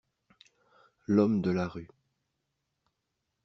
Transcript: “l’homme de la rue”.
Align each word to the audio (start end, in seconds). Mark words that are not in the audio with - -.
“l’homme 1.05 1.43
de 1.43 1.51
la 1.51 1.67
rue”. 1.67 1.87